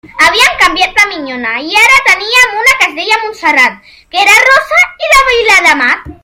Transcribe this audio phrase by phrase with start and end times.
[0.27, 3.77] Havíem canviat de minyona i ara en teníem una que es deia Montserrat,
[4.15, 6.11] que era rossa i de Vilademat.